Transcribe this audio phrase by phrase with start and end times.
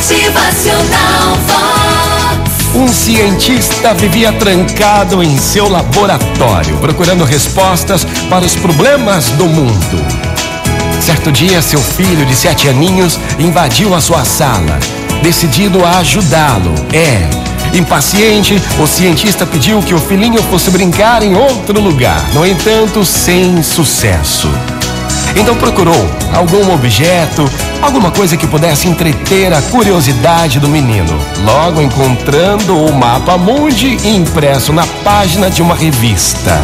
[0.00, 2.74] Motivacional Vox.
[2.74, 10.02] Um cientista vivia trancado em seu laboratório, procurando respostas para os problemas do mundo.
[11.02, 14.78] Certo dia, seu filho de sete aninhos invadiu a sua sala,
[15.22, 16.72] decidido a ajudá-lo.
[16.94, 23.04] É, impaciente, o cientista pediu que o filhinho fosse brincar em outro lugar, no entanto,
[23.04, 24.48] sem sucesso.
[25.36, 27.44] Então procurou algum objeto,
[27.82, 31.18] alguma coisa que pudesse entreter a curiosidade do menino.
[31.44, 36.60] Logo encontrando o mapa mundi impresso na página de uma revista.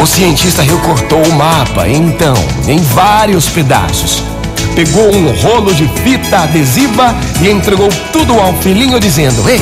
[0.00, 2.34] O cientista recortou o mapa, então,
[2.66, 4.22] em vários pedaços.
[4.74, 9.60] Pegou um rolo de fita adesiva e entregou tudo ao filhinho, dizendo: Ei,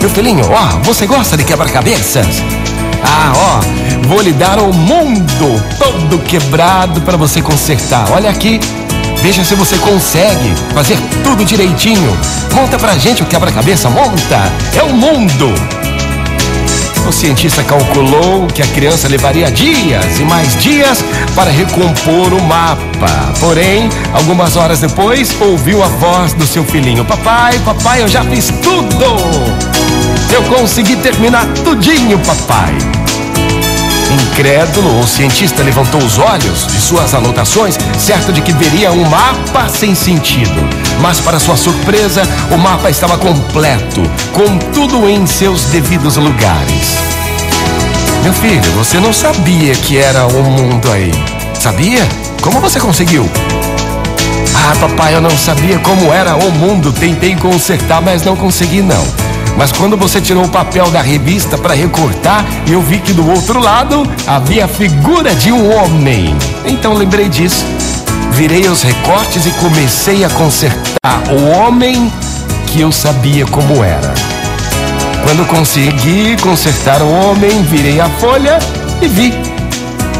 [0.00, 2.40] meu filhinho, ó, você gosta de quebra-cabeças?
[3.02, 8.12] Ah, ó, vou lhe dar o mundo todo quebrado para você consertar.
[8.12, 8.60] Olha aqui,
[9.22, 12.16] veja se você consegue fazer tudo direitinho.
[12.54, 14.52] Monta pra gente o quebra-cabeça, monta!
[14.76, 15.54] É o mundo!
[17.06, 21.02] O cientista calculou que a criança levaria dias e mais dias
[21.34, 23.32] para recompor o mapa.
[23.40, 28.52] Porém, algumas horas depois, ouviu a voz do seu filhinho: Papai, papai, eu já fiz
[28.62, 29.06] tudo!
[30.30, 32.97] Eu consegui terminar tudinho, papai.
[34.10, 39.68] Incrédulo, o cientista levantou os olhos de suas anotações, certo de que veria um mapa
[39.68, 40.66] sem sentido.
[41.00, 46.96] Mas, para sua surpresa, o mapa estava completo, com tudo em seus devidos lugares.
[48.22, 51.12] Meu filho, você não sabia que era o mundo aí.
[51.58, 52.06] Sabia?
[52.40, 53.28] Como você conseguiu?
[54.54, 56.92] Ah, papai, eu não sabia como era o mundo.
[56.92, 59.27] Tentei consertar, mas não consegui não.
[59.58, 63.58] Mas quando você tirou o papel da revista para recortar, eu vi que do outro
[63.58, 66.34] lado havia a figura de um homem.
[66.64, 67.66] Então lembrei disso.
[68.30, 72.10] Virei os recortes e comecei a consertar o homem
[72.68, 74.14] que eu sabia como era.
[75.24, 78.60] Quando consegui consertar o homem, virei a folha
[79.02, 79.34] e vi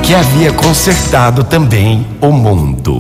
[0.03, 2.99] que havia consertado também o mundo.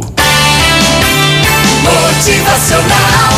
[1.82, 3.37] Motivacional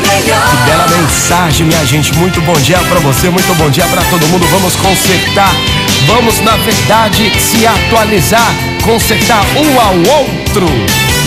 [0.00, 0.66] melhor.
[0.66, 2.14] Bela mensagem, minha gente.
[2.14, 4.46] Muito bom dia pra você, muito bom dia pra todo mundo.
[4.50, 5.52] Vamos consertar,
[6.06, 10.66] vamos, na verdade, se atualizar, consertar um ao outro.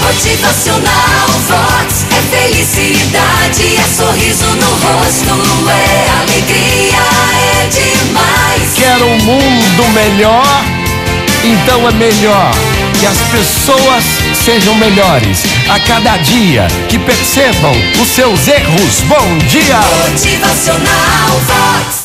[0.04, 2.06] Motivacional Vox.
[2.12, 7.02] É felicidade, é sorriso no rosto, é alegria,
[7.54, 8.74] é demais.
[8.76, 10.64] Quer um mundo melhor?
[11.44, 18.48] Então é melhor que as pessoas sejam melhores a cada dia, que percebam os seus
[18.48, 19.02] erros.
[19.08, 19.80] Bom dia!
[20.10, 21.96] Motivacional Vox.